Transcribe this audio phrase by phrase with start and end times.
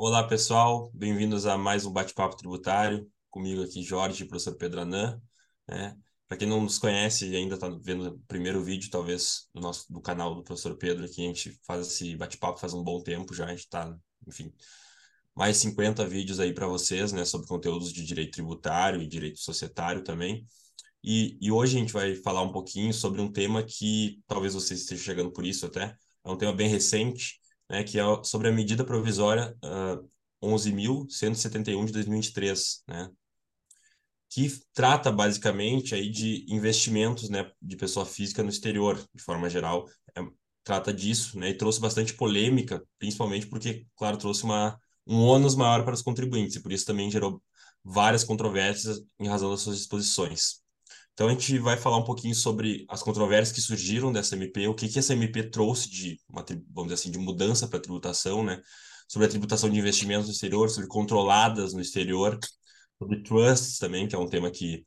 [0.00, 3.10] Olá, pessoal, bem-vindos a mais um bate-papo tributário.
[3.28, 5.20] Comigo aqui, Jorge, professor Pedro Anan.
[5.66, 5.96] Né?
[6.28, 9.92] Para quem não nos conhece e ainda está vendo o primeiro vídeo, talvez, do, nosso,
[9.92, 13.34] do canal do professor Pedro, aqui a gente faz esse bate-papo faz um bom tempo
[13.34, 13.92] já, a gente está,
[14.24, 14.52] enfim,
[15.34, 20.04] mais 50 vídeos aí para vocês, né, sobre conteúdos de direito tributário e direito societário
[20.04, 20.46] também.
[21.02, 24.80] E, e hoje a gente vai falar um pouquinho sobre um tema que talvez vocês
[24.80, 28.52] estejam chegando por isso até, é um tema bem recente, né, que é sobre a
[28.52, 30.02] medida provisória uh, ah,
[30.42, 33.10] 11.171 de 2023, né,
[34.30, 39.88] que trata basicamente aí de investimentos, né, de pessoa física no exterior, de forma geral,
[40.16, 40.20] é,
[40.62, 44.78] trata disso, né, e trouxe bastante polêmica, principalmente porque, claro, trouxe uma
[45.10, 47.42] um ônus maior para os contribuintes, e por isso também gerou
[47.82, 50.62] várias controvérsias em razão das suas disposições.
[51.18, 54.74] Então a gente vai falar um pouquinho sobre as controvérsias que surgiram dessa MP, o
[54.74, 58.44] que que essa MP trouxe de, uma, vamos dizer assim, de mudança para a tributação,
[58.44, 58.62] né?
[59.08, 62.38] Sobre a tributação de investimentos no exterior, sobre controladas no exterior,
[63.00, 64.86] sobre trusts também, que é um tema que,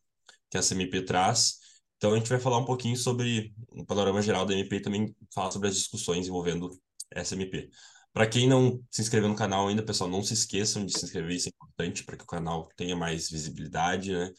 [0.49, 1.57] que essa MP traz.
[1.97, 4.81] Então a gente vai falar um pouquinho sobre o um panorama geral da MP e
[4.81, 6.71] também falar sobre as discussões envolvendo
[7.13, 7.69] essa MP.
[8.13, 11.35] Para quem não se inscreveu no canal ainda, pessoal, não se esqueçam de se inscrever,
[11.35, 14.31] isso é importante para que o canal tenha mais visibilidade, né?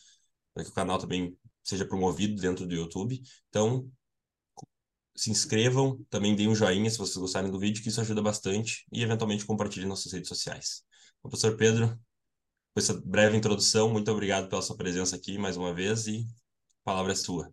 [0.55, 3.21] Para que o canal também seja promovido dentro do YouTube.
[3.49, 3.89] Então,
[5.15, 8.87] se inscrevam, também deem um joinha se vocês gostarem do vídeo, que isso ajuda bastante,
[8.93, 10.83] e eventualmente compartilhem nas suas redes sociais.
[11.21, 16.07] Professor Pedro, com essa breve introdução, muito obrigado pela sua presença aqui mais uma vez
[16.07, 16.27] e
[16.83, 17.53] a palavra é sua.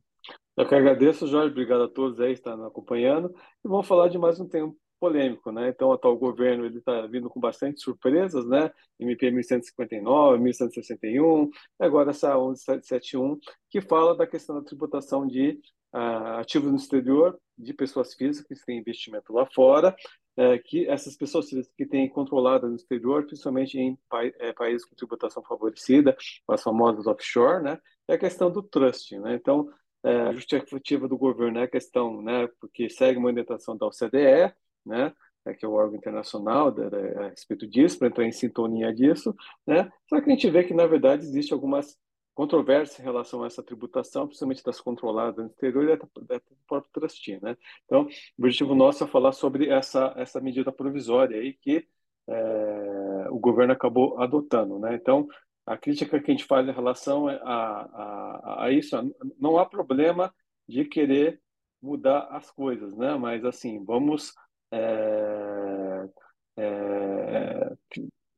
[0.56, 4.18] Eu que agradeço, Jorge, obrigado a todos aí que estão acompanhando, e vamos falar de
[4.18, 5.70] mais um tema polêmico, né?
[5.70, 8.72] Então, o atual governo ele está vindo com bastante surpresas, né?
[9.00, 15.60] MP 1159, 1161, agora essa 1171, que fala da questão da tributação de
[15.94, 19.96] uh, ativos no exterior de pessoas físicas que têm investimento lá fora,
[20.38, 24.96] é, que essas pessoas que têm controlada no exterior, principalmente em pa é, países com
[24.96, 26.16] tributação favorecida,
[26.48, 27.78] as famosas offshore, né?
[28.08, 29.36] É a questão do trust, né?
[29.36, 29.70] Então,
[30.02, 32.48] é, a justificativa do governo é a questão, né?
[32.62, 34.54] Porque segue uma orientação da OCDE,
[34.90, 35.14] né?
[35.46, 38.94] É, que é o órgão internacional da, da, a respeito disso, para entrar em sintonia
[38.94, 39.34] disso,
[39.66, 39.90] né?
[40.08, 41.98] Só que a gente vê que, na verdade, existe algumas
[42.40, 47.40] controvérsias em relação a essa tributação, principalmente das controladas no exterior e da, própria trustee,
[47.42, 47.58] né?
[47.86, 51.86] Então, o objetivo nosso é falar sobre essa, essa medida provisória aí que
[52.30, 54.96] é, o governo acabou adotando, né?
[54.96, 55.28] Então,
[55.66, 58.96] a crítica que a gente faz em relação a, a, a isso,
[59.40, 60.34] não há problema
[60.68, 61.42] de querer
[61.82, 63.16] mudar as coisas, né?
[63.18, 64.34] Mas, assim, vamos
[64.72, 66.10] é,
[66.58, 67.74] é,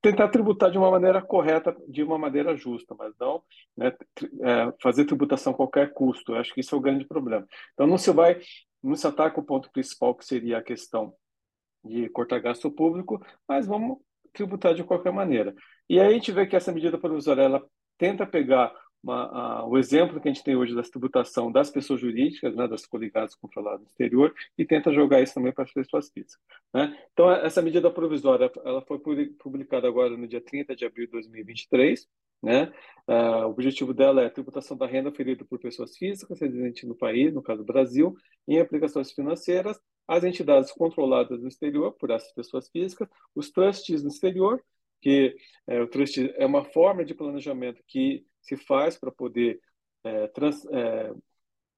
[0.01, 3.43] tentar tributar de uma maneira correta, de uma maneira justa, mas não
[3.77, 3.93] né,
[4.41, 6.33] é, fazer tributação a qualquer custo.
[6.33, 7.47] Eu acho que isso é o grande problema.
[7.73, 8.39] Então não se vai,
[8.81, 11.13] não se ataca o ponto principal que seria a questão
[11.83, 13.97] de cortar gasto público, mas vamos
[14.33, 15.53] tributar de qualquer maneira.
[15.89, 17.63] E aí a gente vê que essa medida provisória ela
[17.97, 22.55] tenta pegar uma, o exemplo que a gente tem hoje da tributação das pessoas jurídicas,
[22.55, 26.39] né, das coligadas controladas no exterior, e tenta jogar isso também para as pessoas físicas.
[26.73, 26.95] Né?
[27.11, 28.99] Então, essa medida provisória ela foi
[29.39, 32.07] publicada agora no dia 30 de abril de 2023.
[32.43, 32.73] Né?
[33.07, 36.95] Uh, o objetivo dela é a tributação da renda oferida por pessoas físicas residentes no
[36.95, 38.15] país, no caso do Brasil,
[38.47, 44.09] em aplicações financeiras, as entidades controladas no exterior por essas pessoas físicas, os trustees no
[44.09, 44.61] exterior,
[45.01, 45.35] que
[45.67, 49.59] é, o trust é uma forma de planejamento que se faz para poder
[50.03, 51.13] é, trans, é,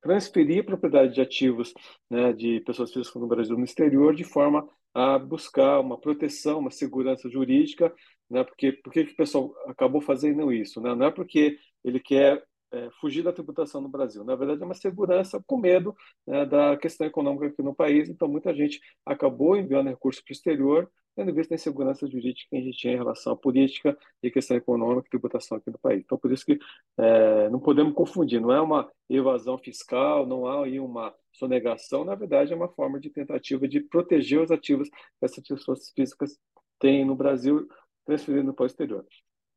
[0.01, 1.73] transferir propriedade de ativos
[2.09, 6.69] né, de pessoas físicas no Brasil no exterior de forma a buscar uma proteção, uma
[6.71, 7.93] segurança jurídica,
[8.29, 8.43] né?
[8.43, 10.93] Porque por que o pessoal acabou fazendo isso, né?
[10.93, 14.23] Não é porque ele quer é, fugir da tributação no Brasil.
[14.23, 15.95] Na verdade, é uma segurança com medo
[16.27, 18.09] né, da questão econômica aqui no país.
[18.09, 22.57] Então, muita gente acabou enviando recursos para o exterior tendo visto a insegurança jurídica que
[22.57, 26.01] a gente tinha em relação à política e questão econômica e tributação aqui no país.
[26.03, 26.57] Então, por isso que
[26.97, 32.15] é, não podemos confundir, não é uma evasão fiscal, não há aí uma sonegação, na
[32.15, 36.37] verdade é uma forma de tentativa de proteger os ativos que essas pessoas físicas
[36.79, 37.67] têm no Brasil,
[38.05, 39.05] transferindo para o exterior.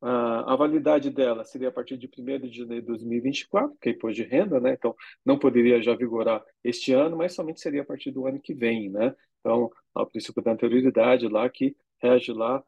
[0.01, 4.15] a validade dela seria a partir de 1 de janeiro de 2024, que é imposto
[4.15, 4.73] de renda, né?
[4.73, 4.95] Então,
[5.25, 8.89] não poderia já vigorar este ano, mas somente seria a partir do ano que vem,
[8.89, 9.15] né?
[9.47, 11.73] Então, o princípio da anterioridade lá que
[12.03, 12.61] rege lá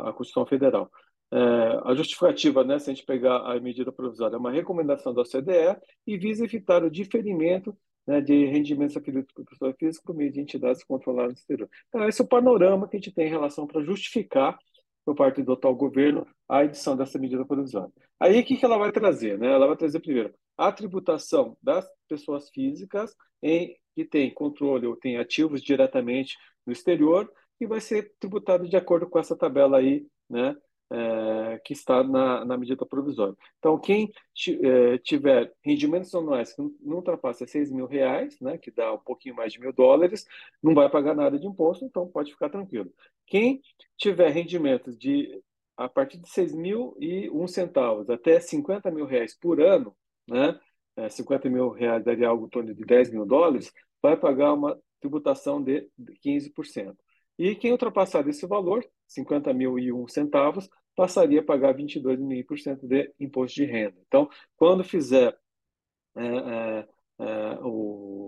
[0.00, 0.90] a Constituição Federal.
[1.32, 1.38] É,
[1.84, 5.76] a justificativa, né, se a gente pegar a medida provisória, é uma recomendação da OCDE
[6.04, 7.76] e visa evitar o diferimento
[8.06, 11.68] né, de rendimentos adquiridos por pessoa física por meio de entidades controladas no exterior.
[11.88, 14.58] Então, esse é o panorama que a gente tem em relação para justificar,
[15.04, 17.92] por parte do atual governo, a edição dessa medida provisória.
[18.18, 19.38] Aí, o que, que ela vai trazer?
[19.38, 19.52] Né?
[19.52, 25.16] Ela vai trazer, primeiro, a tributação das pessoas físicas em que tem controle ou tem
[25.16, 26.36] ativos diretamente
[26.66, 27.30] no exterior
[27.60, 30.54] e vai ser tributado de acordo com essa tabela aí né,
[30.90, 33.34] é, que está na, na, medida provisória.
[33.58, 34.10] Então, quem
[34.62, 39.34] é, tiver rendimentos anuais que não ultrapassam 6 mil reais, né, que dá um pouquinho
[39.34, 40.26] mais de mil dólares,
[40.62, 42.92] não vai pagar nada de imposto, então pode ficar tranquilo.
[43.26, 43.60] Quem
[43.96, 45.42] tiver rendimentos de
[45.76, 49.94] a partir de 6 mil e um centavos até 50 mil reais por ano,
[50.28, 50.58] né,
[50.96, 54.78] é, 50 mil reais daria algo em torno de 10 mil dólares, vai pagar uma
[55.00, 55.88] tributação de
[56.24, 56.96] 15%.
[57.38, 63.12] E quem ultrapassar desse valor, 50 mil e um centavos, passaria a pagar 22,5% de
[63.20, 63.96] imposto de renda.
[64.06, 65.36] Então, quando fizer
[66.16, 66.88] é, é,
[67.18, 68.25] é, o,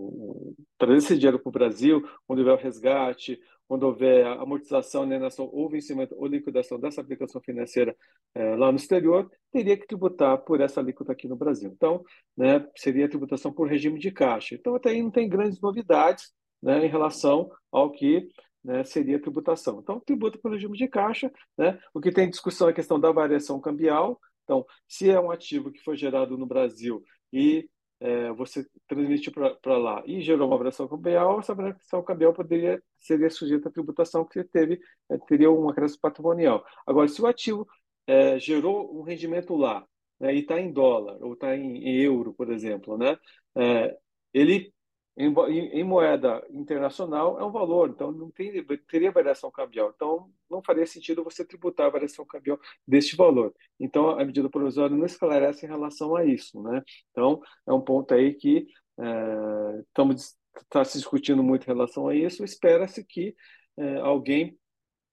[0.79, 3.39] trazer esse dinheiro para o Brasil, quando houver o resgate,
[3.69, 7.95] quando houver amortização, alienação ou vencimento ou liquidação dessa aplicação financeira
[8.35, 11.71] é, lá no exterior, teria que tributar por essa alíquota aqui no Brasil.
[11.71, 12.03] Então,
[12.35, 14.55] né, seria tributação por regime de caixa.
[14.55, 16.33] Então, até aí não tem grandes novidades
[16.63, 18.27] né, em relação ao que
[18.65, 19.81] né, seria a tributação.
[19.81, 21.31] Então, tributa pelo regime de caixa.
[21.57, 21.79] Né?
[21.93, 24.19] O que tem discussão é a questão da variação cambial.
[24.45, 27.69] Então, se é um ativo que foi gerado no Brasil e
[28.01, 33.31] é, você transmitiu para lá e gerou uma variação cambial, essa variação cambial poderia seria
[33.31, 34.81] sujeita à tributação que teve,
[35.11, 36.65] é, teria um acréscimo patrimonial.
[36.87, 37.67] Agora, se o ativo
[38.07, 39.87] é, gerou um rendimento lá
[40.21, 43.17] né, e está em dólar ou está em, em, euro, por exemplo, né,
[43.57, 43.97] é,
[44.33, 44.73] ele
[45.19, 49.93] em, em, moeda internacional é um valor, então não tem, teria variação cambial.
[49.95, 53.53] Então, não faria sentido você tributar a variação cambial deste valor.
[53.81, 56.63] Então, a medida provisória não esclarece em relação a isso.
[56.63, 56.83] Né?
[57.11, 58.67] Então, é um ponto aí que
[58.99, 62.45] é, estamos está se discutindo muito em relação a isso.
[62.45, 63.35] Espera-se que
[63.77, 64.59] é, alguém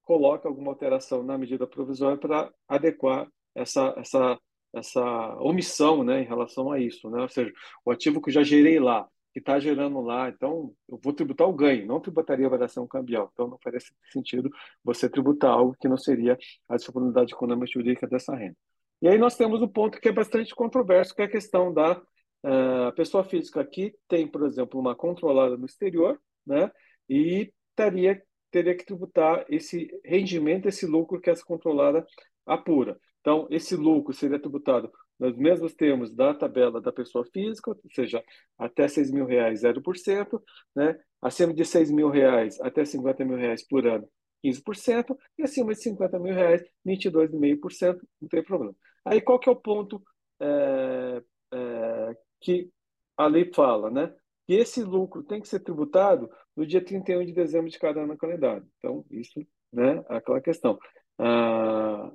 [0.04, 4.40] coloque alguma alteração na medida provisória para adequar essa, essa,
[4.74, 7.10] essa omissão né, em relação a isso.
[7.10, 7.22] Né?
[7.22, 7.52] Ou seja,
[7.84, 10.30] o ativo que eu já gerei lá, que está gerando lá.
[10.30, 13.30] Então, eu vou tributar o ganho, não tributaria a variação cambial.
[13.34, 14.50] Então, não faria sentido
[14.82, 16.38] você tributar algo que não seria
[16.70, 18.56] a disponibilidade econômica jurídica dessa renda.
[19.02, 21.98] E aí nós temos um ponto que é bastante controverso, que é a questão da
[21.98, 26.18] uh, pessoa física que tem, por exemplo, uma controlada no exterior,
[26.48, 26.72] né?
[27.10, 32.06] E teria, teria que tributar esse rendimento, esse lucro que essa controlada
[32.46, 32.98] apura.
[33.26, 38.24] Então, esse lucro seria tributado nos mesmos termos da tabela da pessoa física, ou seja,
[38.56, 40.40] até 6 mil reais, 0%,
[40.76, 40.96] né?
[41.20, 44.08] acima de 6 mil reais até 50 mil reais por ano,
[44.46, 48.76] 15%, e acima de 50 mil reais, 22,5%, não tem problema.
[49.04, 50.04] Aí qual que é o ponto
[50.40, 52.70] é, é, que
[53.18, 54.14] a lei fala, né?
[54.46, 58.16] Que esse lucro tem que ser tributado no dia 31 de dezembro de cada ano
[58.16, 58.68] calendário.
[58.78, 59.44] Então, isso
[59.74, 60.78] né, aquela questão.
[61.18, 62.12] Ah,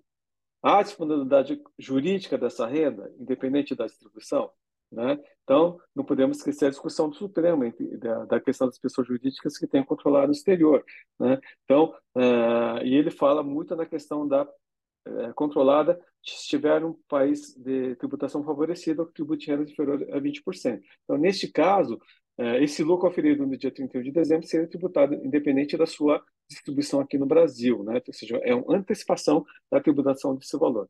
[0.63, 4.51] Há disponibilidade jurídica dessa renda, independente da distribuição?
[4.93, 5.19] Né?
[5.45, 7.63] Então, não podemos esquecer a discussão do Supremo
[7.99, 10.85] da, da questão das pessoas jurídicas que têm controlado o exterior.
[11.19, 11.41] Né?
[11.65, 17.55] Então, uh, e ele fala muito na questão da uh, controlada se tiver um país
[17.55, 20.81] de tributação favorecida ou tributo de renda inferior a 20%.
[21.05, 21.99] Então, neste caso,
[22.63, 27.19] esse lucro oferido no dia 31 de dezembro seria tributado independente da sua distribuição aqui
[27.19, 28.01] no Brasil, né?
[28.07, 30.89] ou seja, é uma antecipação da tributação desse valor.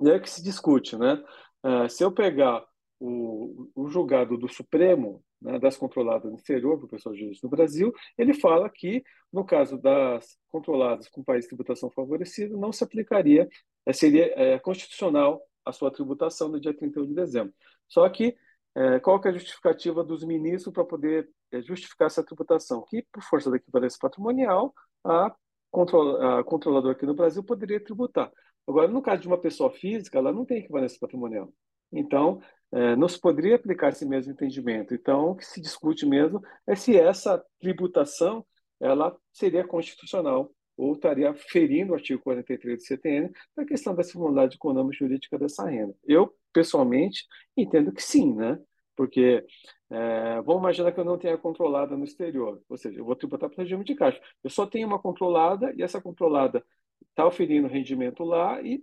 [0.00, 1.22] E é que se discute, né?
[1.64, 2.64] Uh, se eu pegar
[3.00, 8.32] o, o julgado do Supremo, né, das controladas no exterior, pessoal juiz no Brasil, ele
[8.32, 13.48] fala que, no caso das controladas com país de tributação favorecido, não se aplicaria,
[13.86, 17.54] é, seria é, constitucional a sua tributação no dia 31 de dezembro.
[17.88, 18.34] Só que
[18.74, 22.84] é, qual que é a justificativa dos ministros para poder é, justificar essa tributação?
[22.88, 25.34] Que, por força da equivalência patrimonial, a,
[25.70, 28.30] control, a controladora aqui no Brasil poderia tributar.
[28.66, 31.52] Agora, no caso de uma pessoa física, ela não tem equivalência patrimonial.
[31.92, 32.40] Então,
[32.72, 34.94] é, não se poderia aplicar esse mesmo entendimento.
[34.94, 38.44] Então, o que se discute mesmo é se essa tributação
[38.80, 44.56] ela seria constitucional ou estaria ferindo o artigo 43 do CTN na questão da simularidade
[44.56, 45.94] econômica e jurídica dessa renda.
[46.04, 47.24] Eu, pessoalmente,
[47.56, 48.58] entendo que sim, né?
[48.96, 49.44] Porque
[49.90, 53.50] é, vamos imaginar que eu não tenha controlada no exterior, ou seja, eu vou tributar
[53.50, 54.20] o regime de caixa.
[54.42, 56.64] Eu só tenho uma controlada e essa controlada
[57.10, 58.82] está oferindo rendimento lá e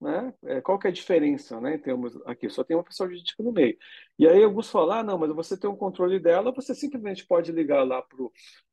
[0.00, 0.32] né?
[0.44, 1.74] É, qual que é a diferença, né?
[1.74, 3.76] Em termos aqui, só tem uma pessoa jurídica no meio.
[4.18, 7.50] E aí alguns falam, ah, não, mas você tem um controle dela, você simplesmente pode
[7.52, 8.16] ligar lá para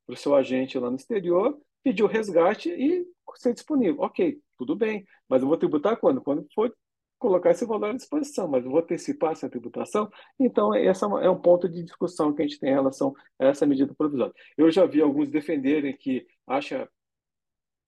[0.08, 4.00] o seu agente lá no exterior, pedir o resgate e ser disponível.
[4.00, 6.20] Ok, tudo bem, mas eu vou tributar quando?
[6.20, 6.74] Quando for
[7.16, 10.10] colocar esse valor à disposição, mas eu vou antecipar essa tributação.
[10.36, 13.64] Então, esse é um ponto de discussão que a gente tem em relação a essa
[13.64, 14.34] medida provisória.
[14.58, 16.88] Eu já vi alguns defenderem que acha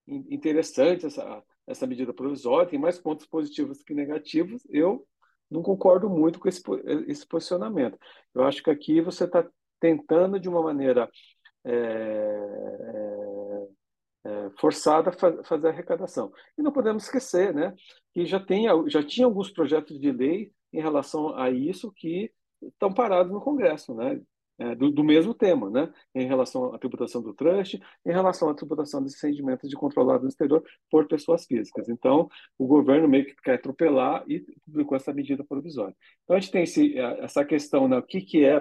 [0.06, 4.62] interessante essa, essa medida provisória, tem mais pontos positivos que negativos.
[4.70, 5.04] Eu
[5.50, 6.62] não concordo muito com esse,
[7.08, 7.98] esse posicionamento.
[8.32, 9.44] Eu acho que aqui você está
[9.80, 11.10] tentando, de uma maneira
[11.64, 13.17] é, é, é,
[14.58, 16.32] forçada a fazer a arrecadação.
[16.56, 17.74] E não podemos esquecer né,
[18.12, 22.30] que já, tem, já tinha alguns projetos de lei em relação a isso que
[22.62, 24.20] estão parados no Congresso, né?
[24.60, 25.88] É, do, do, mesmo tema, né?
[26.12, 30.28] em relação à tributação do trust, em relação à tributação desses rendimentos de controlado no
[30.28, 31.88] exterior por pessoas físicas.
[31.88, 32.28] Então,
[32.58, 35.94] o governo meio que quer atropelar e publicou essa medida provisória.
[36.24, 37.98] Então, a gente tem esse, é, essa questão, né?
[37.98, 38.56] o que, que é,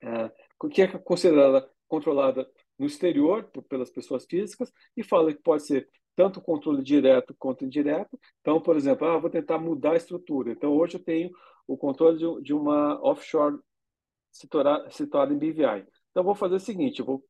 [0.00, 0.30] é,
[0.62, 2.48] o que é considerada controlada
[2.80, 7.64] no exterior por, pelas pessoas físicas e fala que pode ser tanto controle direto quanto
[7.64, 8.18] indireto.
[8.40, 10.50] Então, por exemplo, ah, vou tentar mudar a estrutura.
[10.50, 11.30] Então, hoje eu tenho
[11.66, 13.58] o controle de, de uma offshore
[14.32, 15.86] situada em BVI.
[16.10, 17.22] Então, vou fazer o seguinte: vou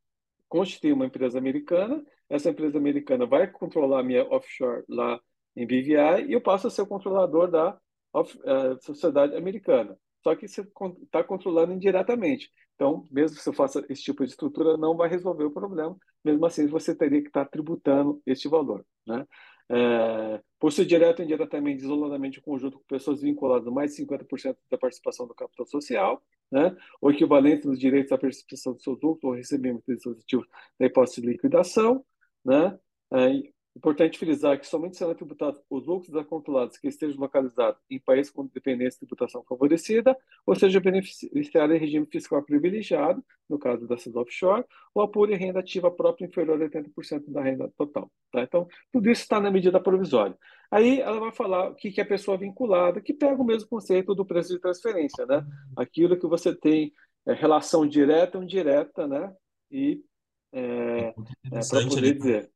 [0.49, 5.21] constituir uma empresa americana, essa empresa americana vai controlar a minha offshore lá
[5.57, 7.77] em BVI e eu passo a ser o controlador da
[8.15, 9.99] uh, sociedade americana.
[10.23, 10.61] Só que você
[11.03, 12.51] está controlando indiretamente.
[12.81, 15.95] Então, mesmo que você faça esse tipo de estrutura, não vai resolver o problema.
[16.25, 18.87] Mesmo assim, você teria que estar tributando este valor.
[19.07, 19.27] Né?
[19.69, 24.03] É, por ser direto ou indiretamente, isoladamente, o conjunto com pessoas vinculadas a mais de
[24.03, 28.99] 50% da participação do capital social, né, ou equivalente nos direitos à participação dos seus
[29.03, 30.47] lucros ou recebimento de dispositivos
[30.79, 32.03] da hipótese de liquidação,
[32.43, 32.79] né,
[33.13, 33.43] é,
[33.81, 38.31] Importante frisar que somente serão tributados os lucros da controlados que estejam localizados em países
[38.31, 40.15] com dependência de tributação favorecida,
[40.47, 45.91] ou seja, beneficiário em regime fiscal privilegiado, no caso dessas offshore, ou apure renda ativa
[45.91, 48.13] própria inferior a 80% da renda total.
[48.31, 48.43] Tá?
[48.43, 50.37] Então, tudo isso está na medida provisória.
[50.71, 54.27] Aí ela vai falar o que é pessoa vinculada, que pega o mesmo conceito do
[54.27, 55.43] preço de transferência, né?
[55.75, 56.93] Aquilo que você tem
[57.27, 59.35] é, relação direta ou indireta, né?
[59.71, 60.05] E
[60.53, 61.15] é,
[61.51, 62.51] é, para poder dizer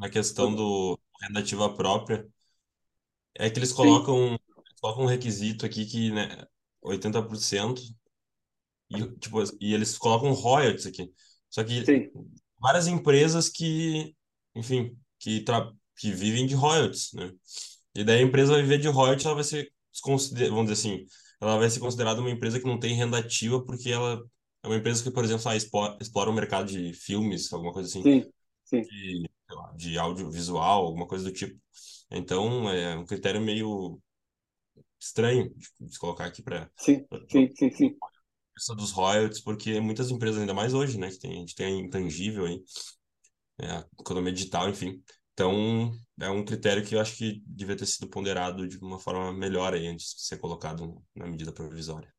[0.00, 2.26] na questão do renda ativa própria,
[3.34, 6.46] é que eles colocam, eles colocam um requisito aqui que, né,
[6.82, 7.82] 80%,
[8.90, 11.12] e, tipo, e eles colocam royalties aqui.
[11.50, 12.10] Só que Sim.
[12.58, 14.16] várias empresas que,
[14.54, 17.30] enfim, que, tra que vivem de royalties, né?
[17.94, 19.70] E daí a empresa vai viver de royalties, ela vai ser,
[20.02, 21.04] vamos dizer assim,
[21.40, 24.22] ela vai ser considerada uma empresa que não tem renda ativa porque ela
[24.62, 27.88] é uma empresa que, por exemplo, ah, explora, explora o mercado de filmes, alguma coisa
[27.88, 28.02] assim.
[28.02, 28.30] Sim,
[28.64, 28.82] sim.
[28.82, 29.30] De,
[29.60, 31.58] lá, de audiovisual, alguma coisa do tipo.
[32.10, 34.00] Então, é um critério meio
[35.00, 36.70] estranho de, colocar aqui para.
[36.76, 37.96] Sim, sim, sim, sim.
[38.56, 41.66] Essa dos royalties, porque muitas empresas, ainda mais hoje, né, que tem, a gente tem
[41.66, 42.62] a intangível aí,
[43.60, 45.02] é, a economia digital, enfim.
[45.32, 49.32] Então, é um critério que eu acho que devia ter sido ponderado de uma forma
[49.32, 52.12] melhor aí antes de ser colocado na medida provisória.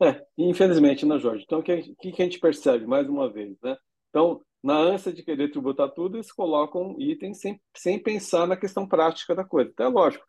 [0.00, 1.44] É, infelizmente, né, Jorge?
[1.44, 3.76] Então, o que, que a gente percebe, mais uma vez, né?
[4.10, 8.86] Então, na ânsia de querer tributar tudo, eles colocam itens sem, sem pensar na questão
[8.86, 9.70] prática da coisa.
[9.70, 10.24] Então, é lógico,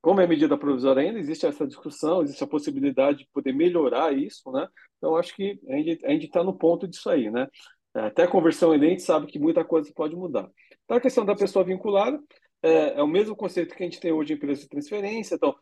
[0.00, 4.50] como é medida provisória ainda, existe essa discussão, existe a possibilidade de poder melhorar isso,
[4.52, 4.68] né?
[4.98, 5.76] Então, acho que a
[6.10, 7.46] gente está no ponto disso aí, né?
[7.94, 10.50] Até a conversão em a gente sabe que muita coisa pode mudar.
[10.84, 12.20] Então, a questão da pessoa vinculada
[12.62, 15.36] é, é o mesmo conceito que a gente tem hoje em empresa de transferência.
[15.36, 15.54] Então,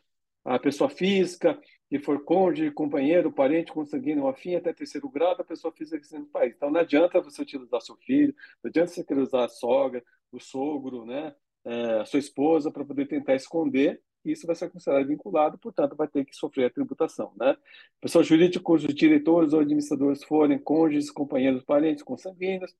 [0.43, 1.59] a pessoa física,
[1.89, 6.25] que for cônjuge, companheiro, parente, consanguíneo, afim até terceiro grau, a pessoa física que no
[6.25, 6.53] país.
[6.55, 8.33] Então, não adianta você utilizar seu filho,
[8.63, 11.35] não adianta você querer usar a sogra, o sogro, né,
[11.65, 16.07] é, a sua esposa, para poder tentar esconder, isso vai ser considerado vinculado, portanto, vai
[16.07, 17.33] ter que sofrer a tributação.
[17.37, 17.55] Né?
[17.99, 22.73] Pessoas jurídicas cujos diretores ou administradores forem cônjuges, companheiros, parentes, consanguíneos,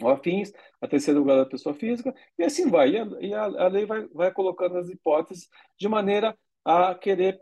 [0.00, 2.90] ou afins, a terceiro grau da pessoa física, e assim vai.
[2.90, 7.40] E a, e a lei vai, vai colocando as hipóteses de maneira a querer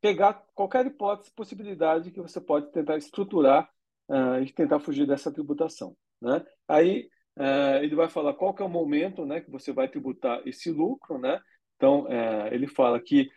[0.00, 3.68] pegar qualquer hipótese, possibilidade que você pode tentar estruturar
[4.08, 5.96] uh, e tentar fugir dessa tributação.
[6.20, 6.44] Né?
[6.68, 10.40] Aí uh, ele vai falar qual que é o momento né, que você vai tributar
[10.46, 11.18] esse lucro.
[11.18, 11.40] Né?
[11.76, 13.30] Então, uh, ele fala que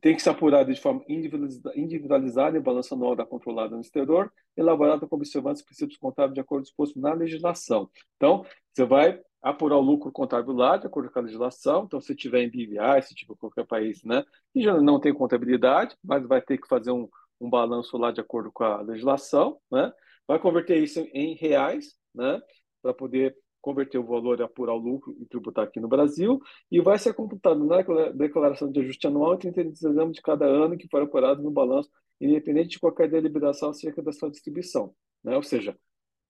[0.00, 5.08] tem que ser apurado de forma individualizada em balanço anual da controlada no exterior, elaborado
[5.08, 7.88] com observância dos princípios contábeis de acordo disposto na legislação.
[8.16, 11.84] Então, você vai apurar o lucro contábil lá, de acordo com a legislação.
[11.84, 15.14] Então, se tiver em BVI, se tiver em qualquer país, né, que já não tem
[15.14, 17.08] contabilidade, mas vai ter que fazer um,
[17.40, 19.92] um balanço lá de acordo com a legislação, né,
[20.26, 22.40] vai converter isso em reais, né,
[22.82, 26.80] para poder converter o valor e apurar o lucro e tributar aqui no Brasil, e
[26.80, 30.76] vai ser computado na declaração de ajuste anual em 30 de dezembro de cada ano
[30.76, 34.94] que for apurado no balanço, independente de qualquer deliberação acerca da sua distribuição.
[35.22, 35.36] Né?
[35.36, 35.76] Ou seja,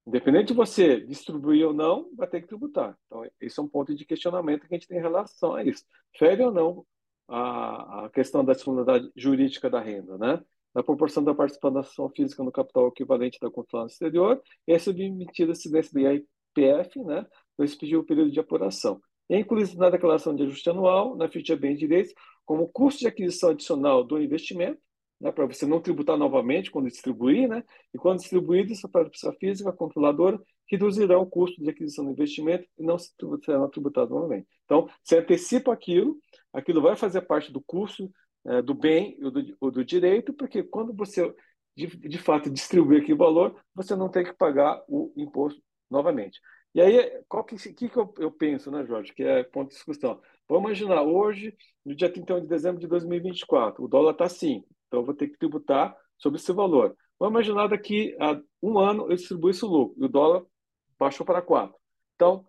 [0.08, 2.96] Independente de você distribuir ou não, vai ter que tributar.
[3.06, 5.84] Então, esse é um ponto de questionamento que a gente tem em relação a isso.
[6.16, 6.86] Fere ou não
[7.28, 10.42] a, a questão da disponibilidade jurídica da renda, né?
[10.74, 15.92] Na proporção da participação física no capital equivalente da controle exterior, é submetida a incidência
[15.92, 16.00] do
[16.50, 17.26] IPF, né?
[17.52, 19.00] Então, esse pediu o período de apuração.
[19.28, 22.14] É incluído na declaração de ajuste anual, na ficha de bens e direitos,
[22.44, 24.80] como custo de aquisição adicional do investimento,
[25.20, 27.62] né, para você não tributar novamente quando distribuir, né?
[27.92, 30.40] E quando distribuído, isso para a pessoa física, controladora,
[30.70, 34.46] reduzirão o custo de aquisição do investimento e não serão tributados novamente.
[34.64, 36.16] Então, você antecipa aquilo,
[36.52, 38.10] aquilo vai fazer parte do custo
[38.46, 41.34] é, do bem ou do, do, direito, porque quando você,
[41.76, 46.40] de, de fato, distribuir aquele valor, você não tem que pagar o imposto novamente.
[46.74, 49.74] E aí, qual que, que, que eu, eu, penso, né, Jorge, que é ponto de
[49.74, 50.20] discussão.
[50.48, 55.00] Vamos imaginar, hoje, no dia 31 de dezembro de 2024, o dólar está 5, então
[55.00, 56.96] eu vou ter que tributar sobre esse valor.
[57.18, 60.44] Vamos imaginar daqui a um ano eu distribuo esse lucro, e o dólar
[60.98, 61.74] baixou para 4.
[62.14, 62.46] Então,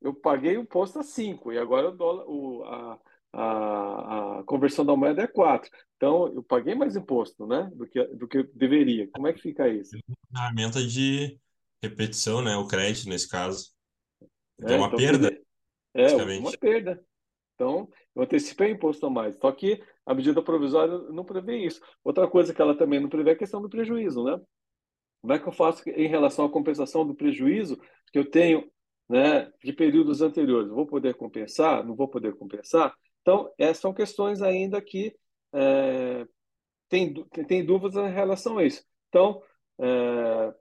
[0.00, 2.98] eu paguei o imposto a 5, e agora o dólar, o, a,
[3.32, 5.70] a, a, conversão da moeda é 4.
[5.96, 9.08] Então, eu paguei mais imposto né, do, que, do que deveria.
[9.12, 9.96] Como é que fica isso?
[10.32, 11.38] Ferramenta de
[11.82, 12.56] repetição, né?
[12.56, 13.70] O crédito, nesse caso.
[14.58, 15.40] Então, é uma então, perda.
[15.94, 17.04] É, uma perda.
[17.54, 19.36] Então, eu antecipei o imposto a mais.
[19.38, 21.80] Só que a medida provisória não prevê isso.
[22.02, 24.40] Outra coisa que ela também não prevê é a questão do prejuízo, né?
[25.20, 27.78] Como é que eu faço em relação à compensação do prejuízo
[28.12, 28.70] que eu tenho
[29.08, 30.70] né, de períodos anteriores?
[30.70, 31.84] Vou poder compensar?
[31.84, 32.94] Não vou poder compensar?
[33.20, 35.14] Então, essas são questões ainda que
[35.52, 36.26] é,
[36.88, 37.12] tem,
[37.46, 38.82] tem dúvidas em relação a isso.
[39.08, 39.42] Então,
[39.78, 40.54] é,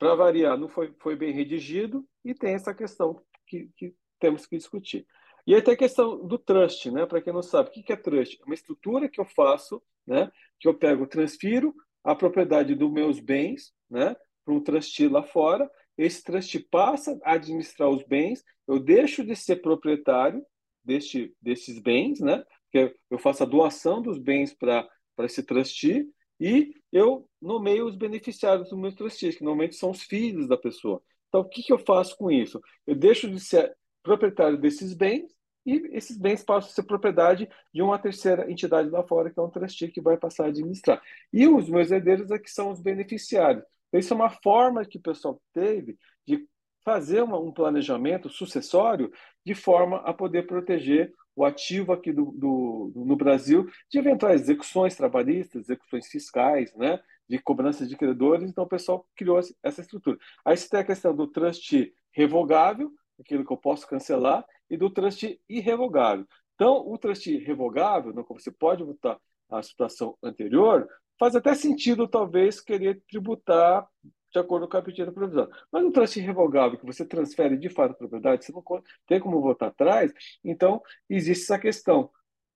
[0.00, 4.56] para variar, não foi, foi bem redigido e tem essa questão que, que temos que
[4.56, 5.06] discutir.
[5.46, 7.04] E aí tem a questão do trust, né?
[7.04, 8.40] Para quem não sabe, o que é trust?
[8.40, 10.32] É uma estrutura que eu faço, né?
[10.58, 14.16] Que eu pego, transfiro a propriedade dos meus bens, né?
[14.42, 15.70] Para um trustee lá fora.
[15.98, 18.42] Esse trustee passa a administrar os bens.
[18.66, 20.42] Eu deixo de ser proprietário
[20.82, 22.42] deste, desses bens, né?
[22.72, 24.88] Que eu faço a doação dos bens para
[25.24, 26.08] esse trustee
[26.40, 31.02] e eu nomeio os beneficiários dos meus trustees, que normalmente são os filhos da pessoa.
[31.28, 32.60] Então, o que, que eu faço com isso?
[32.86, 35.30] Eu deixo de ser proprietário desses bens
[35.64, 39.42] e esses bens passam a ser propriedade de uma terceira entidade lá fora, que é
[39.42, 41.00] um trustee que vai passar a administrar.
[41.32, 43.64] E os meus herdeiros é que são os beneficiários.
[43.88, 46.48] Então, isso é uma forma que o pessoal teve de
[46.84, 49.12] fazer uma, um planejamento sucessório
[49.44, 54.96] de forma a poder proteger o ativo aqui do, do, no Brasil de eventuais execuções
[54.96, 58.48] trabalhistas, execuções fiscais, né, de cobranças de credores.
[58.50, 60.18] Então, o pessoal criou essa estrutura.
[60.44, 64.90] Aí você tem a questão do trust revogável, aquilo que eu posso cancelar, e do
[64.90, 66.26] trust irrevogável.
[66.54, 70.88] Então, o trust revogável, no qual você pode votar a situação anterior,
[71.18, 73.86] faz até sentido, talvez, querer tributar
[74.32, 75.52] de acordo com a pedida provisória.
[75.72, 78.62] Mas um trust revogável, que você transfere de fato a propriedade, você não
[79.06, 80.12] tem como votar atrás,
[80.44, 82.10] então existe essa questão.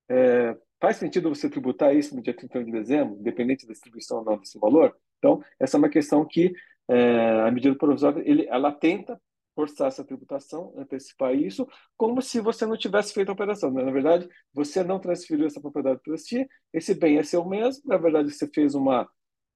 [0.09, 4.25] É, faz sentido você tributar isso no dia 31 de dezembro, independente da distribuição ou
[4.25, 4.97] não desse valor?
[5.19, 6.53] Então, essa é uma questão que
[6.89, 9.21] é, a medida provisória ele, ela tenta
[9.55, 13.71] forçar essa tributação, antecipar isso, como se você não tivesse feito a operação.
[13.71, 17.97] Na verdade, você não transferiu essa propriedade para si, esse bem é seu mesmo, na
[17.97, 19.09] verdade, você fez uma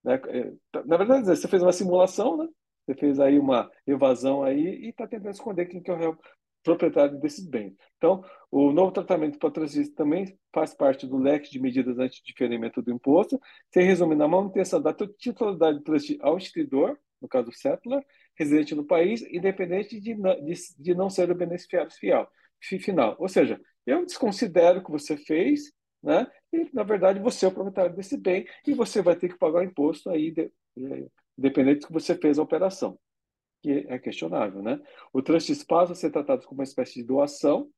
[0.04, 0.20] né?
[0.28, 2.46] É, tá, na verdade, você fez uma simulação, né?
[2.86, 6.18] Você fez aí uma evasão aí e está tentando esconder quem que é o real
[6.62, 7.74] proprietário desses bens.
[7.96, 13.40] Então, o novo tratamento patrocínio também faz parte do leque de medidas anti-diferimento do imposto,
[13.72, 18.04] se resume na manutenção da titularidade do trust ao instituidor, no caso o settler,
[18.36, 22.28] residente no país, independente de, de, de não ser o beneficiário fiel,
[22.60, 23.16] final.
[23.18, 26.26] Ou seja, eu desconsidero o que você fez, né?
[26.52, 29.64] E, na verdade, você é o proprietário desse bem e você vai ter que pagar
[29.64, 30.50] imposto aí, de,
[31.36, 32.98] independente do que você fez a operação,
[33.62, 34.80] que é questionável, né?
[35.12, 37.68] O trust espaço vai ser tratado como uma espécie de doação.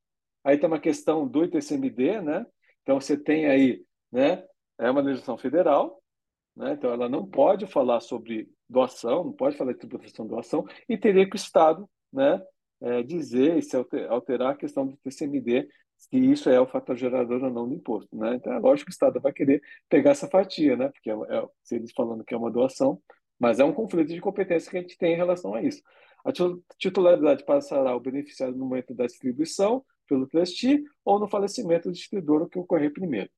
[0.44, 2.46] Aí tem uma questão do ITCMD, né?
[2.82, 4.44] Então, você tem aí, né?
[4.78, 6.02] É uma legislação federal,
[6.56, 6.72] né?
[6.72, 10.96] Então, ela não pode falar sobre doação, não pode falar de tributação de doação, e
[10.96, 12.40] teria que o Estado, né?
[12.82, 13.76] É, dizer e se
[14.08, 15.68] alterar a questão do TCMD
[16.00, 18.16] se isso é o fator gerador ou não do imposto.
[18.16, 18.36] Né?
[18.36, 20.88] Então, é lógico que o Estado vai querer pegar essa fatia, né?
[20.88, 23.00] porque é, é, se eles falando que é uma doação,
[23.38, 25.82] mas é um conflito de competência que a gente tem em relação a isso.
[26.24, 26.32] A
[26.78, 32.42] titularidade passará ao beneficiário no momento da distribuição pelo trustee ou no falecimento do distribuidor,
[32.42, 33.30] o que ocorrer primeiro.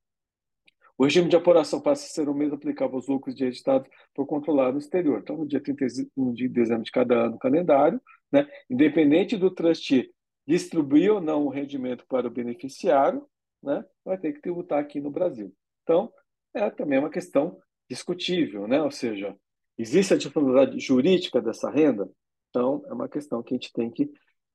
[0.97, 4.27] O regime de apuração passa a ser o mesmo aplicável aos lucros de editado por
[4.27, 5.21] controlar no exterior.
[5.21, 10.11] Então, no dia 31 de dezembro de cada ano calendário, né, independente do trustee
[10.53, 13.27] distribuir ou não o rendimento para o beneficiário,
[13.63, 15.51] né, vai ter que tributar aqui no Brasil.
[15.83, 16.13] Então,
[16.53, 18.83] é também uma questão discutível, né?
[18.83, 19.35] ou seja,
[19.79, 22.07] existe a disponibilidade jurídica dessa renda?
[22.51, 24.11] Então, é uma questão que a gente tem que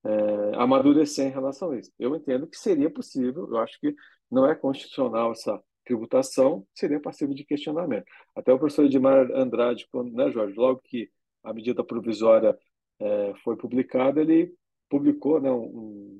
[0.05, 1.91] é, amadurecer em relação a isso.
[1.97, 3.95] Eu entendo que seria possível, eu acho que
[4.29, 8.05] não é constitucional essa tributação, seria passível de questionamento.
[8.35, 11.09] Até o professor Edmar Andrade, quando, né, Jorge, logo que
[11.43, 12.55] a medida provisória
[12.99, 14.53] é, foi publicada, ele
[14.89, 16.19] publicou né, um,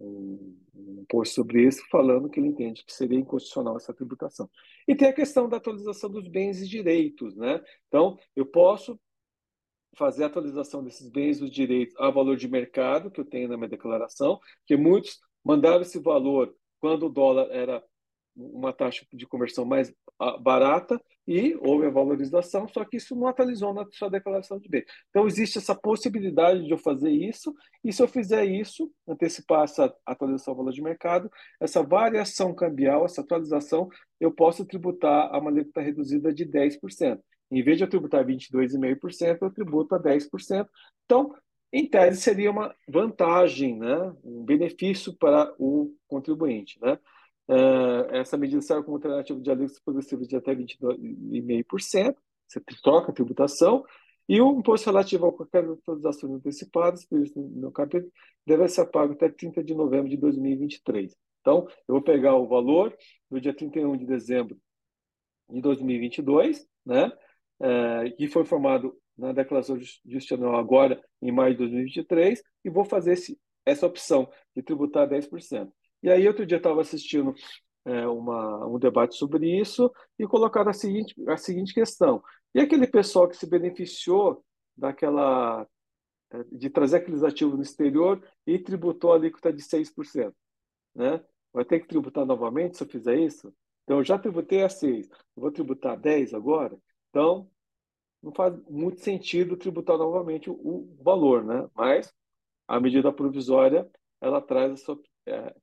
[0.00, 4.48] um, um post sobre isso, falando que ele entende que seria inconstitucional essa tributação.
[4.86, 7.36] E tem a questão da atualização dos bens e direitos.
[7.36, 7.62] Né?
[7.88, 8.98] Então, eu posso
[9.96, 13.56] fazer a atualização desses bens, os direitos a valor de mercado que eu tenho na
[13.56, 17.82] minha declaração, que muitos mandaram esse valor quando o dólar era
[18.52, 23.28] uma taxa de conversão mais ah, barata e houve a valorização, só que isso não
[23.28, 24.84] atualizou na sua declaração de bens.
[25.10, 29.94] Então, existe essa possibilidade de eu fazer isso, e se eu fizer isso, antecipar essa
[30.04, 35.60] atualização do valor de mercado, essa variação cambial, essa atualização, eu posso tributar a que
[35.60, 37.20] está reduzida de 10%.
[37.50, 40.66] Em vez de eu tributar 22,5%, eu tributo a 10%.
[41.04, 41.34] Então,
[41.72, 44.12] em tese, seria uma vantagem, né?
[44.24, 46.78] um benefício para o contribuinte.
[46.80, 46.98] Né?
[47.50, 52.14] Uh, essa medida serve como alternativa de alíquotas progressivas de até 22,5%,
[52.46, 53.84] você troca a tributação,
[54.28, 58.12] e o imposto relativo a qualquer atualizações antecipadas, previsto no capítulo,
[58.46, 61.12] deve ser pago até 30 de novembro de 2023.
[61.40, 62.96] Então, eu vou pegar o valor
[63.28, 64.56] do dia 31 de dezembro
[65.50, 67.10] de 2022, né,
[67.60, 73.14] uh, que foi formado na declaração justicional agora, em maio de 2023, e vou fazer
[73.14, 73.36] esse,
[73.66, 75.68] essa opção de tributar 10%.
[76.02, 77.34] E aí, outro dia, estava assistindo
[77.84, 82.22] é, uma, um debate sobre isso e colocaram a seguinte, a seguinte questão.
[82.54, 84.44] E aquele pessoal que se beneficiou
[84.76, 85.66] daquela
[86.32, 90.34] é, de trazer aqueles ativos no exterior e tributou a alíquota de 6%,
[90.94, 91.22] né?
[91.52, 93.52] Vai ter que tributar novamente se eu fizer isso?
[93.84, 96.78] Então, eu já tributei a 6, eu vou tributar a 10 agora?
[97.10, 97.50] Então,
[98.22, 101.68] não faz muito sentido tributar novamente o, o valor, né?
[101.74, 102.12] Mas
[102.68, 105.54] a medida provisória, ela traz essa, é,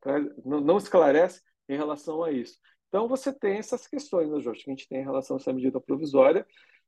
[0.46, 2.58] não esclarece em relação a isso.
[2.88, 5.52] Então, você tem essas questões, né, Jorge, que a gente tem em relação a essa
[5.52, 6.46] medida provisória.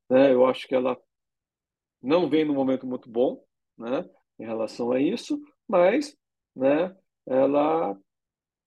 [0.10, 0.34] Né?
[0.34, 0.98] Eu acho que ela
[2.02, 3.44] não vem num momento muito bom
[3.78, 6.16] né, em relação a isso, mas
[6.56, 6.96] né,
[7.28, 7.98] ela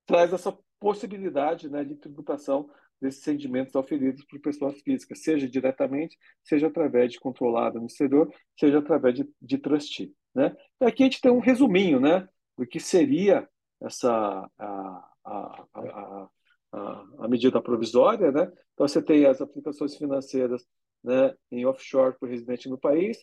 [0.06, 2.68] traz essa possibilidade né, de tributação
[3.00, 8.78] desses rendimentos oferidos por pessoas físicas, seja diretamente, seja através de controlada no exterior, seja
[8.78, 10.14] através de, de trustee.
[10.34, 10.54] Né?
[10.80, 13.48] Aqui a gente tem um resuminho né, do que seria
[13.84, 16.28] essa a, a, a,
[17.20, 18.50] a, medida provisória, né?
[18.74, 20.64] Então você tem as aplicações financeiras,
[21.02, 23.18] né, em offshore por residente no país,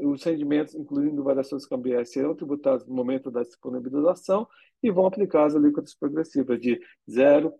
[0.00, 4.46] os rendimentos, incluindo variações cambiais, serão tributados no momento da disponibilização
[4.82, 7.54] e vão aplicar as alíquotas progressivas de 0,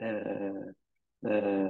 [0.00, 0.72] é,
[1.24, 1.68] é,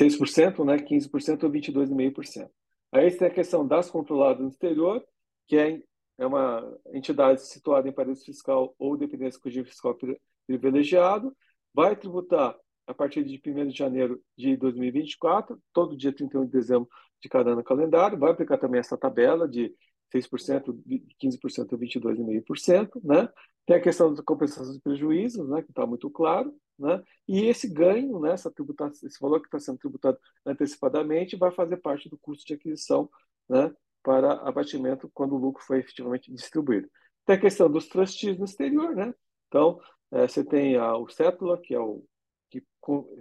[0.00, 2.50] 6%, né, 15% ou 22,5%.
[2.92, 5.04] Aí tem a questão das controladas no exterior,
[5.46, 5.80] que é
[6.20, 9.98] é uma entidade situada em paraíso fiscal ou dependência com regime fiscal
[10.46, 11.34] privilegiado,
[11.72, 12.54] vai tributar
[12.86, 16.88] a partir de 1 de janeiro de 2024, todo dia 31 de dezembro
[17.22, 19.74] de cada ano calendário, vai aplicar também essa tabela de
[20.12, 20.76] 6%,
[21.18, 23.28] 15% ou 22,5%, né?
[23.64, 27.02] Tem a questão da compensação de prejuízos, né, que está muito claro, né?
[27.28, 31.78] E esse ganho, né, essa tributação, esse valor que está sendo tributado antecipadamente vai fazer
[31.78, 33.08] parte do custo de aquisição,
[33.48, 33.72] né,
[34.02, 36.88] para abatimento quando o lucro foi efetivamente distribuído.
[37.26, 39.14] Tem a questão dos trustees no exterior, né?
[39.48, 39.78] Então,
[40.10, 42.04] é, você tem a, o cétula, que é o
[42.50, 42.62] que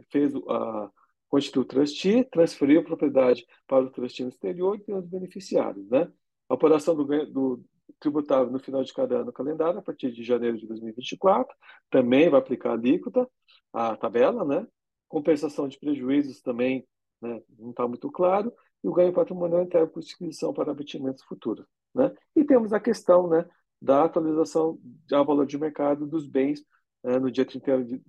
[0.09, 0.89] fez a
[1.29, 5.87] constituiu o trustee, transferiu a propriedade para o trustee no exterior e tem os beneficiários,
[5.89, 6.11] né?
[6.49, 7.63] A operação do, do
[7.99, 11.55] tributável no final de cada ano calendário, a partir de janeiro de 2024,
[11.89, 13.29] também vai aplicar a alíquota,
[13.71, 14.67] a tabela, né?
[15.07, 16.87] Compensação de prejuízos também
[17.21, 18.51] né, não está muito claro
[18.83, 21.65] e o ganho patrimonial interno por disquisição para abatimentos futuros.
[21.93, 22.11] Né?
[22.35, 23.45] E temos a questão né,
[23.81, 26.63] da atualização do valor de mercado dos bens
[27.03, 28.01] né, no dia 31 de,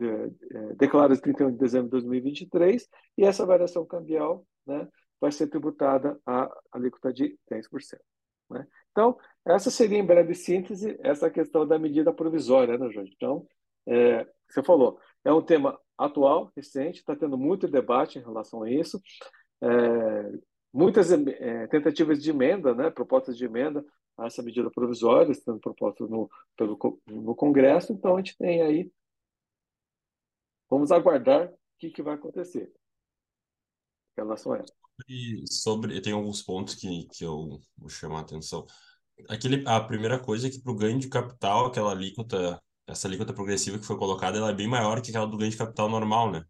[0.77, 4.89] declara 31 de dezembro de 2023 e essa variação cambial né,
[5.21, 7.99] vai ser tributada a alíquota de 10%.
[8.51, 8.67] Né?
[8.91, 13.13] Então, essa seria em breve síntese essa questão da medida provisória, né, Jorge?
[13.15, 13.47] Então,
[13.87, 18.71] é, você falou, é um tema atual, recente, está tendo muito debate em relação a
[18.71, 19.01] isso.
[19.63, 20.33] É,
[20.73, 23.85] muitas é, tentativas de emenda, né, propostas de emenda
[24.17, 28.93] a essa medida provisória, sendo proposta no, pelo, no Congresso, então a gente tem aí,
[30.69, 32.73] vamos aguardar o que, que vai acontecer
[34.17, 34.67] em relação a ela.
[35.09, 38.67] E sobre, tem alguns pontos que, que eu vou chamar a atenção.
[39.29, 43.33] Aquele, a primeira coisa é que para o ganho de capital, aquela alíquota, essa alíquota
[43.33, 46.31] progressiva que foi colocada, ela é bem maior que aquela do ganho de capital normal,
[46.31, 46.45] né?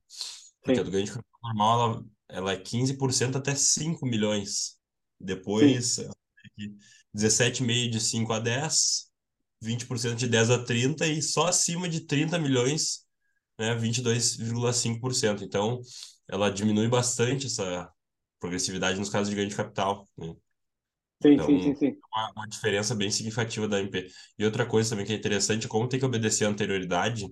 [0.61, 0.81] Porque Sim.
[0.81, 4.79] a do ganho de capital normal, ela ela é 15% até 5 milhões.
[5.19, 5.99] Depois,
[7.15, 9.11] 17,5% de 5 a 10,
[9.63, 13.05] 20% de 10 a 30 e só acima de 30 milhões,
[13.59, 15.43] né, 22,5%.
[15.43, 15.81] Então,
[16.29, 17.91] ela diminui bastante essa
[18.39, 20.09] progressividade nos casos de ganho de capital.
[20.17, 20.35] Né?
[21.23, 21.99] Sim, então, sim, sim, sim.
[22.15, 24.09] Uma, uma, diferença bem significativa da MP.
[24.39, 27.27] E outra coisa também que é interessante, como tem que obedecer a anterioridade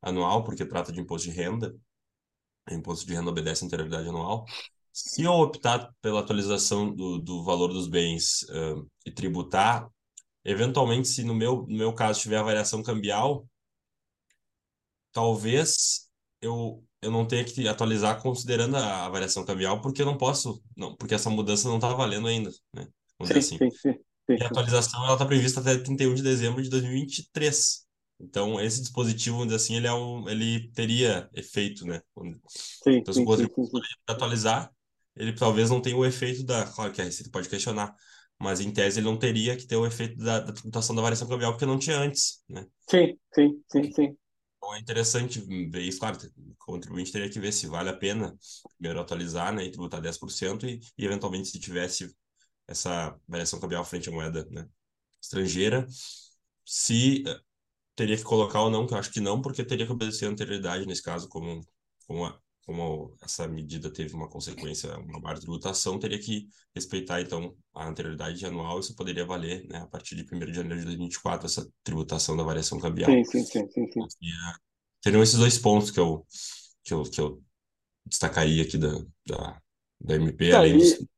[0.00, 1.74] anual, porque trata de imposto de renda,
[2.74, 4.44] imposto de renda obedece à anterioridade anual.
[4.92, 9.88] Se eu optar pela atualização do, do valor dos bens uh, e tributar,
[10.44, 13.46] eventualmente, se no meu, no meu caso tiver variação cambial,
[15.12, 16.08] talvez
[16.40, 20.62] eu, eu não tenha que atualizar considerando a, a variação cambial, porque eu não posso,
[20.76, 22.88] não, porque essa mudança não está valendo ainda, né?
[23.18, 23.58] Vamos sim, dizer assim.
[23.58, 27.87] Sim, sim, sim, e a atualização está prevista até 31 de dezembro de 2023.
[28.20, 32.00] Então, esse dispositivo, vamos dizer assim, ele, é um, ele teria efeito, né?
[32.48, 33.70] Sim, então, se o dispositivo
[34.06, 34.70] atualizar,
[35.16, 36.66] ele talvez não tenha o efeito da.
[36.66, 37.94] Claro que a Receita pode questionar,
[38.38, 41.28] mas em tese ele não teria que ter o efeito da, da tributação da variação
[41.28, 42.66] cambial, porque não tinha antes, né?
[42.88, 44.16] Sim, sim, sim, sim.
[44.56, 48.36] Então é interessante ver isso, claro, o contribuinte teria que ver se vale a pena
[48.76, 52.12] primeiro atualizar, né, e tributar 10% e, e eventualmente se tivesse
[52.66, 54.68] essa variação cambial frente à moeda né,
[55.22, 55.86] estrangeira,
[56.64, 57.22] se
[57.98, 60.28] teria que colocar ou não, que eu acho que não, porque teria que obedecer a
[60.28, 61.60] anterioridade nesse caso, como,
[62.06, 67.88] como, a, como essa medida teve uma consequência, uma tributação, teria que respeitar, então, a
[67.88, 71.68] anterioridade anual, isso poderia valer, né, a partir de 1 de janeiro de 2024, essa
[71.82, 73.10] tributação da variação cambial.
[73.10, 73.90] Sim, sim, sim, sim.
[73.90, 74.06] sim.
[74.22, 74.30] E,
[75.02, 76.24] teriam esses dois pontos que eu,
[76.84, 77.42] que eu, que eu
[78.06, 78.92] destacaria aqui da,
[79.26, 79.60] da,
[80.00, 81.08] da MP, tá, além e...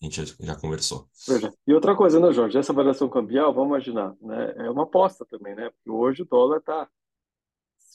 [0.00, 1.08] a gente já conversou.
[1.26, 1.52] Veja.
[1.66, 2.58] E outra coisa, né, Jorge?
[2.58, 4.54] Essa variação cambial, vamos imaginar, né?
[4.58, 5.70] É uma aposta também, né?
[5.70, 6.88] Porque hoje o dólar tá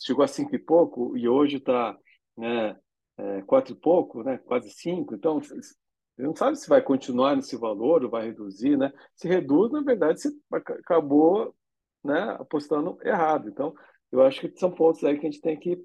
[0.04, 1.96] chegou a cinco e pouco e hoje está,
[2.36, 2.76] né?
[3.18, 4.40] É, quatro e pouco, né?
[4.40, 5.14] Quase cinco.
[5.14, 5.76] Então, você
[6.18, 8.92] não sabe se vai continuar nesse valor ou vai reduzir, né?
[9.16, 11.56] Se reduz, na verdade, você acabou,
[12.04, 12.36] né?
[12.40, 13.48] Apostando errado.
[13.48, 13.76] Então,
[14.12, 15.80] eu acho que são pontos aí que a gente tem que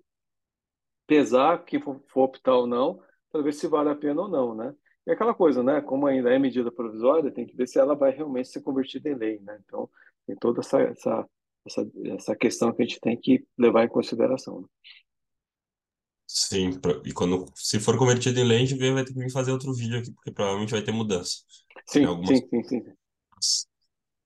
[1.07, 3.01] pesar, quem for optar ou não,
[3.31, 4.75] para ver se vale a pena ou não, né?
[5.07, 5.81] E aquela coisa, né?
[5.81, 9.15] Como ainda é medida provisória, tem que ver se ela vai realmente ser convertida em
[9.15, 9.59] lei, né?
[9.65, 9.89] Então,
[10.27, 11.29] tem toda essa, essa,
[11.65, 14.63] essa, essa questão que a gente tem que levar em consideração.
[14.63, 14.69] Né?
[16.27, 16.73] Sim,
[17.05, 19.99] e quando se for convertido em lei, a gente vai ter que fazer outro vídeo
[19.99, 21.37] aqui, porque provavelmente vai ter mudança.
[21.87, 22.29] Sim, algumas...
[22.29, 22.83] sim, sim, sim.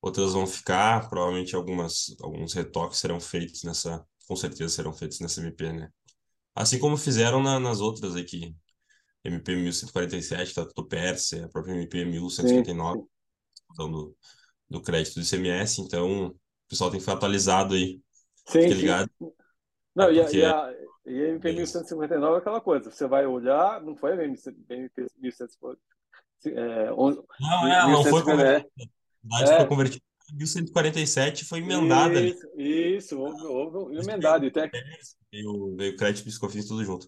[0.01, 5.43] Outras vão ficar, provavelmente algumas, alguns retoques serão feitos nessa, com certeza serão feitos nessa
[5.43, 5.91] MP, né?
[6.55, 8.57] Assim como fizeram na, nas outras aqui,
[9.25, 13.03] MP 1147, tá do Pérsia, a própria MP 1159,
[13.69, 14.17] questão do,
[14.69, 16.37] do crédito do ICMS, então o
[16.69, 18.01] pessoal tem que ficar atualizado aí.
[18.47, 19.11] Sim, Fique ligado.
[19.19, 19.31] Sim.
[19.95, 20.75] Não, é e, a, e, a,
[21.07, 25.79] e a MP 1159 é aquela coisa, você vai olhar, não foi a MP 1159.
[26.47, 28.71] É, não, é, não foi convertido.
[29.43, 29.57] É.
[29.59, 30.03] foi convertido
[30.33, 32.97] em 1147 foi emendada isso, ali.
[32.97, 34.45] Isso, houve, houve emendado.
[34.45, 34.71] E até...
[35.33, 37.07] veio, veio crédito e piscofins tudo junto.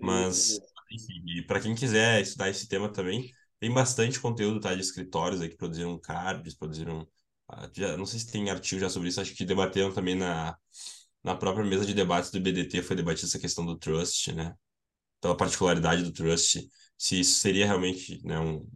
[0.00, 0.62] Mas, isso,
[1.26, 3.30] e para quem quiser estudar esse tema também,
[3.62, 4.74] tem bastante conteúdo, tá?
[4.74, 7.06] De escritórios aí que produziram cards, produziram.
[7.48, 10.56] Ah, já, não sei se tem artigo já sobre isso, acho que debateram também na,
[11.22, 14.52] na própria mesa de debates do BDT, foi debatida essa questão do trust, né?
[15.18, 18.68] Então, a particularidade do trust, se isso seria realmente né, um,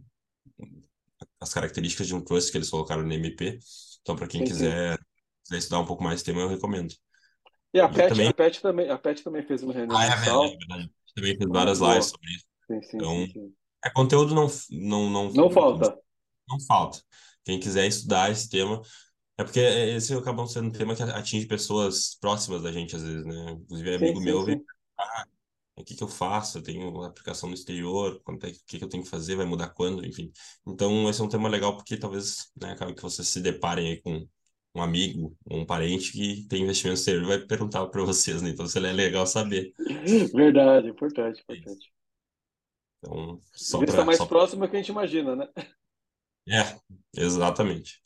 [1.41, 3.59] as características de um trust que eles colocaram no MP.
[4.01, 4.97] Então, para quem quiser,
[5.43, 6.93] quiser estudar um pouco mais esse tema, eu recomendo.
[7.73, 8.27] E a, e PET, também...
[8.29, 10.45] a, PET também, a PET também fez uma reunião ah, é, mensal.
[10.45, 12.45] É verdade também fiz várias lives sobre isso.
[12.67, 13.53] Sim, sim, então, sim, sim.
[13.83, 15.89] É, conteúdo não, não, não, não falta.
[15.89, 17.01] Não, não falta.
[17.43, 18.81] Quem quiser estudar esse tema,
[19.37, 23.25] é porque esse acaba sendo um tema que atinge pessoas próximas da gente, às vezes,
[23.25, 23.51] né?
[23.51, 24.63] Inclusive, amigo sim, meu vem,
[24.99, 25.25] ah,
[25.75, 26.57] o que que eu faço?
[26.57, 29.35] Eu tenho uma aplicação no exterior, quanto é, o que que eu tenho que fazer?
[29.35, 30.05] Vai mudar quando?
[30.05, 30.31] Enfim.
[30.67, 34.01] Então, esse é um tema legal porque talvez, né, acabe que vocês se deparem aí
[34.01, 34.27] com
[34.77, 38.49] um amigo um parente que tem investimento exterior vai perguntar para vocês, né?
[38.49, 39.73] Então, isso é legal saber.
[40.33, 41.91] Verdade, importante, importante.
[42.99, 44.25] Então, só para mais só...
[44.25, 45.47] próximo é que a gente imagina, né?
[46.47, 46.79] É,
[47.15, 47.99] exatamente.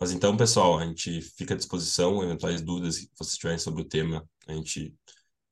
[0.00, 3.84] Mas então, pessoal, a gente fica à disposição, eventuais dúvidas que vocês tiverem sobre o
[3.84, 4.94] tema, a gente,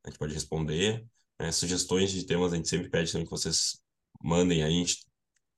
[0.04, 1.04] a gente pode responder.
[1.38, 1.52] Né?
[1.52, 3.80] Sugestões de temas, a gente sempre pede também que vocês
[4.22, 5.04] mandem aí, a gente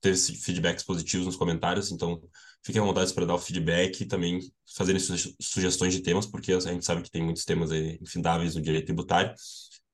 [0.00, 2.20] teve feedbacks positivos nos comentários, então
[2.62, 4.40] Fiquem à vontade para dar o feedback e também
[4.76, 5.00] fazerem
[5.40, 9.34] sugestões de temas, porque a gente sabe que tem muitos temas infindáveis no direito tributário.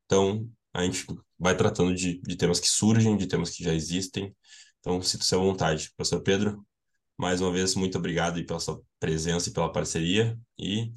[0.07, 1.07] Então, a gente
[1.39, 4.35] vai tratando de, de temas que surgem, de temas que já existem.
[4.81, 5.93] Então, sinta-se à vontade.
[5.97, 6.67] Professor Pedro,
[7.17, 10.37] mais uma vez, muito obrigado pela sua presença e pela parceria.
[10.59, 10.91] E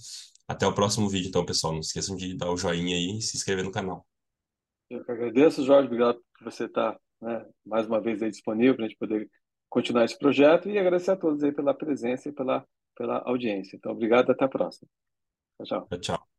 [0.48, 1.74] até o próximo vídeo, então, pessoal.
[1.74, 4.08] Não esqueçam de dar o joinha aí e se inscrever no canal.
[4.90, 5.88] Eu que agradeço, Jorge.
[5.88, 9.30] Obrigado por você estar né, mais uma vez aí disponível para a gente poder
[9.70, 13.76] continuar esse projeto e agradecer a todos aí pela presença e pela, pela audiência.
[13.76, 14.88] Então, obrigado até a próxima.
[15.58, 16.00] Tchau, tchau.
[16.00, 16.37] Tchau.